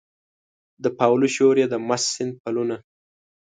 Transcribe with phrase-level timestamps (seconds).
[0.83, 2.75] د پاولو شور یې د مست سیند پلونه